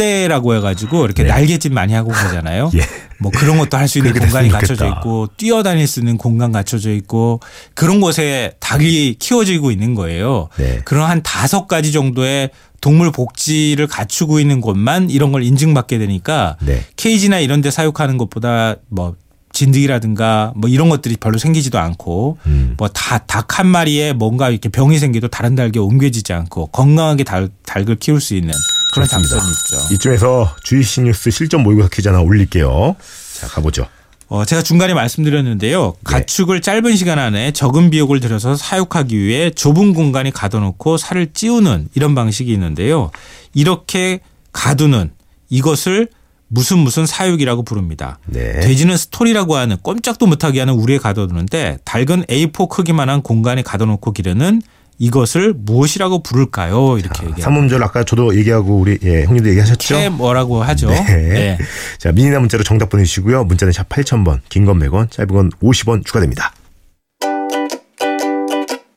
횟대라고 0.00 0.54
해가지고 0.56 1.04
이렇게 1.04 1.22
네. 1.22 1.28
날갯짓 1.28 1.72
많이 1.72 1.92
하고 1.92 2.10
그러잖아요. 2.10 2.70
예. 2.76 2.80
뭐 3.18 3.30
그런 3.30 3.58
것도 3.58 3.76
할 3.76 3.86
수 3.90 3.98
있는 3.98 4.12
공간이 4.14 4.48
갖춰져 4.48 4.84
좋겠다. 4.86 4.98
있고 5.00 5.28
뛰어다닐 5.36 5.86
수 5.86 6.00
있는 6.00 6.16
공간 6.16 6.52
갖춰져 6.52 6.90
있고 6.92 7.40
그런 7.74 8.00
곳에 8.00 8.52
닭이 8.60 9.16
키워지고 9.18 9.70
있는 9.70 9.94
거예요. 9.94 10.48
네. 10.56 10.80
그런 10.84 11.10
한 11.10 11.22
다섯 11.22 11.66
가지 11.66 11.92
정도의 11.92 12.50
동물 12.80 13.12
복지를 13.12 13.86
갖추고 13.86 14.40
있는 14.40 14.60
곳만 14.60 15.10
이런 15.10 15.32
걸 15.32 15.42
인증받게 15.42 15.98
되니까 15.98 16.56
네. 16.62 16.82
케이지나 16.96 17.40
이런 17.40 17.60
데 17.60 17.70
사육하는 17.70 18.16
것보다 18.16 18.76
뭐 18.88 19.16
진드기라든가 19.52 20.52
뭐 20.54 20.70
이런 20.70 20.88
것들이 20.88 21.16
별로 21.16 21.36
생기지도 21.36 21.78
않고 21.78 22.38
음. 22.46 22.74
뭐다닭한 22.78 23.66
마리에 23.66 24.12
뭔가 24.12 24.48
이렇게 24.48 24.68
병이 24.68 24.98
생겨도 24.98 25.28
다른 25.28 25.56
닭에 25.56 25.78
옮겨지지 25.80 26.32
않고 26.32 26.68
건강하게 26.68 27.24
닭, 27.24 27.50
닭을 27.66 27.96
키울 27.96 28.20
수 28.20 28.34
있는 28.36 28.52
그런 28.92 29.06
좋습니다. 29.08 29.28
장점이 29.38 29.52
있죠. 29.52 29.94
이쯤에서 29.94 30.56
주이시 30.62 31.02
뉴스 31.02 31.30
실전 31.30 31.62
모의고사 31.62 31.88
퀴즈 31.88 32.08
하나 32.08 32.20
올릴게요. 32.20 32.96
자, 33.38 33.46
가보죠. 33.48 33.86
어, 34.28 34.44
제가 34.44 34.62
중간에 34.62 34.94
말씀드렸는데요. 34.94 35.94
가축을 36.04 36.60
짧은 36.60 36.94
시간 36.96 37.18
안에 37.18 37.50
적은 37.50 37.90
비용을 37.90 38.20
들여서 38.20 38.54
사육하기 38.54 39.18
위해 39.18 39.50
좁은 39.50 39.92
공간에 39.92 40.30
가둬놓고 40.30 40.98
살을 40.98 41.32
찌우는 41.32 41.88
이런 41.94 42.14
방식이 42.14 42.52
있는데요. 42.52 43.10
이렇게 43.54 44.20
가두는 44.52 45.10
이것을 45.48 46.08
무슨 46.46 46.78
무슨 46.78 47.06
사육이라고 47.06 47.64
부릅니다. 47.64 48.18
네. 48.26 48.60
돼지는 48.60 48.96
스토리라고 48.96 49.56
하는 49.56 49.76
꼼짝도 49.82 50.26
못하게 50.26 50.60
하는 50.60 50.74
우리에 50.74 50.98
가둬두는데 50.98 51.78
닭은 51.84 52.24
A4 52.26 52.68
크기만한 52.68 53.22
공간에 53.22 53.62
가둬놓고 53.62 54.12
기르는 54.12 54.62
이것을 55.10 55.54
무엇이라고 55.56 56.22
부를까요? 56.22 56.98
이렇게 56.98 57.22
얘기합니다. 57.22 57.42
삼음절 57.42 57.82
아까 57.82 58.04
저도 58.04 58.36
얘기하고 58.36 58.76
우리 58.78 58.98
예, 59.02 59.24
형님도 59.24 59.48
얘기하셨죠? 59.48 59.94
캐 59.96 60.08
뭐라고 60.10 60.62
하죠? 60.62 60.90
네. 60.90 61.02
네. 61.06 61.58
자, 61.98 62.12
미니나 62.12 62.38
문자로 62.38 62.62
정답 62.64 62.90
보내주시고요. 62.90 63.44
문자는 63.44 63.72
샵 63.72 63.88
8000번, 63.88 64.40
긴 64.50 64.66
건 64.66 64.78
100원, 64.78 65.10
짧은 65.10 65.34
건 65.34 65.50
50원 65.62 66.04
추가됩니다. 66.04 66.52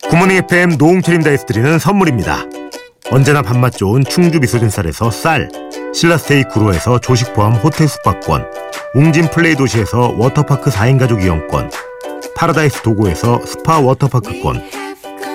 굿모닝 0.10 0.38
FM 0.50 0.75
노홍철입니다에서 0.77 1.45
드리는 1.45 1.79
선물입니다. 1.79 2.43
언제나 3.10 3.41
밥맛 3.41 3.72
좋은 3.77 4.03
충주 4.03 4.39
미소진 4.41 4.69
쌀에서 4.69 5.10
쌀, 5.10 5.50
신라스테이 5.95 6.43
구로에서 6.51 7.00
조식 7.00 7.33
포함 7.33 7.53
호텔 7.53 7.88
숙박권, 7.88 8.45
웅진 8.95 9.29
플레이 9.31 9.55
도시에서 9.55 10.13
워터파크 10.17 10.69
4인 10.69 11.00
가족 11.00 11.24
이용권, 11.24 11.72
파라다이스 12.36 12.81
도고에서 12.81 13.41
스파 13.45 13.79
워터파크권, 13.79 14.82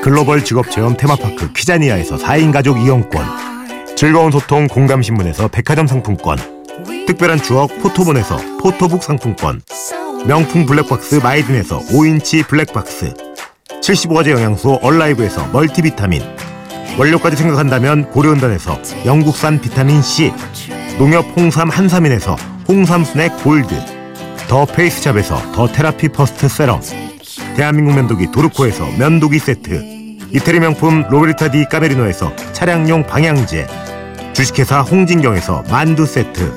글로벌 0.03 0.45
직업 0.45 0.71
체험 0.71 0.97
테마파크 0.97 1.53
키자니아에서 1.53 2.17
4인 2.17 2.53
가족 2.53 2.79
이용권, 2.79 3.25
즐거운 3.97 4.31
소통 4.31 4.69
공감신문에서 4.69 5.49
백화점 5.49 5.87
상품권, 5.87 6.39
특별한 7.07 7.43
추억 7.43 7.79
포토몬에서 7.81 8.39
포토북 8.61 9.03
상품권, 9.03 9.61
명품 10.27 10.67
블랙박스 10.67 11.17
마이든에서 11.17 11.81
5인치 11.81 12.47
블랙박스, 12.47 13.13
75가지 13.81 14.31
영양소 14.31 14.79
얼라이브에서 14.83 15.49
멀티비타민, 15.49 16.23
원료까지 16.97 17.37
생각한다면 17.37 18.11
고려은단에서 18.11 18.81
영국산 19.05 19.61
비타민C, 19.61 20.33
농협 20.99 21.25
홍삼 21.37 21.69
한삼인에서 21.69 22.37
홍삼 22.69 23.05
스낵 23.05 23.43
골드, 23.43 23.75
더 24.49 24.65
페이스샵에서 24.65 25.53
더 25.53 25.67
테라피 25.67 26.09
퍼스트 26.09 26.49
세럼, 26.49 26.81
대한민국 27.57 27.95
면도기 27.95 28.31
도르코에서 28.33 28.87
면도기 28.99 29.39
세트, 29.39 30.19
이태리 30.31 30.61
명품 30.61 31.05
로베르타 31.09 31.51
디 31.51 31.65
까메리노에서 31.67 32.35
차량용 32.53 33.07
방향제, 33.07 33.67
주식회사 34.33 34.81
홍진경에서 34.81 35.65
만두 35.71 36.07
세트, 36.07 36.53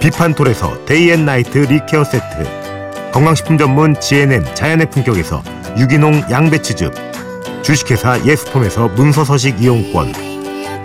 비판톨에서 0.00 0.84
day 0.84 1.21
and 1.21 1.58
night 1.58 1.77
lip 1.77 1.89
care 1.89 2.04
세트, 2.04 3.10
건강식품 3.12 3.58
전문 3.58 3.98
GNM 4.00 4.44
자연의 4.54 4.90
품격에서 4.90 5.42
유기농 5.78 6.24
양배추즙, 6.30 6.92
주식회사 7.62 8.24
예스폼에서 8.24 8.88
문서서식 8.88 9.62
이용권, 9.62 10.12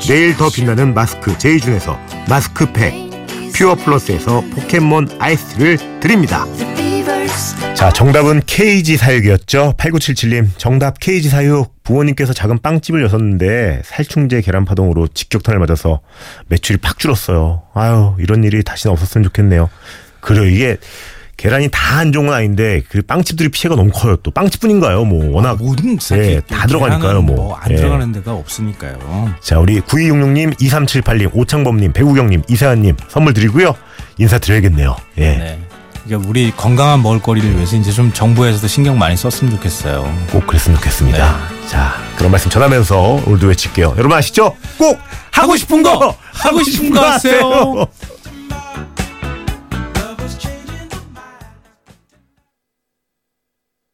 내일 0.07 0.37
더 0.37 0.49
빛나는 0.49 0.93
마스크 0.93 1.37
제이준에서 1.37 1.99
마스크팩, 2.29 2.93
퓨어 3.53 3.75
플러스에서 3.75 4.41
포켓몬 4.55 5.09
아이스를 5.19 5.77
드립니다. 5.99 6.45
자, 7.79 7.89
정답은 7.91 8.41
케이지 8.45 8.97
사육이었죠. 8.97 9.75
8977님, 9.77 10.49
정답 10.57 10.99
케이지 10.99 11.29
사육. 11.29 11.81
부모님께서 11.83 12.33
작은 12.33 12.59
빵집을 12.59 13.01
여셨는데 13.03 13.83
살충제 13.85 14.41
계란 14.41 14.65
파동으로 14.65 15.07
직격탄을 15.07 15.59
맞아서 15.59 16.01
매출이 16.47 16.77
팍 16.79 16.99
줄었어요. 16.99 17.63
아유, 17.73 18.15
이런 18.19 18.43
일이 18.43 18.63
다시는 18.63 18.91
없었으면 18.91 19.23
좋겠네요. 19.23 19.69
그래요, 20.19 20.45
이게 20.45 20.75
계란이 21.37 21.69
다 21.71 21.89
안 21.99 22.11
좋은 22.11 22.27
건 22.27 22.35
아닌데 22.35 22.83
그 22.89 23.01
빵집들이 23.01 23.49
피해가 23.49 23.75
너무 23.75 23.91
커요. 23.91 24.17
또 24.17 24.29
빵집뿐인가요? 24.31 25.05
뭐 25.05 25.33
워낙 25.33 25.57
모든 25.57 25.97
예, 26.13 26.41
다 26.41 26.67
들어가니까요. 26.67 27.21
뭐. 27.21 27.55
안 27.55 27.71
예. 27.71 27.75
들어가는 27.75 28.11
데가 28.11 28.33
없으니까요. 28.33 29.33
자, 29.41 29.57
우리 29.57 29.79
9266님, 29.81 30.53
2378님, 30.59 31.31
오창범님, 31.33 31.93
배구경님, 31.93 32.43
이세환님 32.49 32.97
선물 33.07 33.33
드리고요. 33.33 33.73
인사 34.17 34.37
드려야겠네요. 34.37 34.95
예. 35.17 35.21
네. 35.37 35.59
그러니까 36.05 36.29
우리 36.29 36.51
건강한 36.55 37.01
먹을거리를 37.01 37.55
위해서 37.55 37.75
이제 37.75 37.91
좀 37.91 38.11
정부에서도 38.13 38.67
신경 38.67 38.97
많이 38.97 39.15
썼으면 39.15 39.53
좋겠어요. 39.55 40.11
꼭 40.31 40.47
그랬으면 40.47 40.77
좋겠습니다. 40.77 41.39
자, 41.67 41.95
그런 42.15 42.31
말씀 42.31 42.49
전하면서 42.49 42.99
오늘도 43.27 43.47
외칠게요. 43.47 43.93
여러분 43.97 44.13
아시죠? 44.17 44.55
꼭 44.77 44.99
하고 45.31 45.55
싶은 45.55 45.83
거! 45.83 46.15
하고 46.33 46.63
싶은 46.63 46.91
거 46.91 47.01
하세요. 47.05 47.85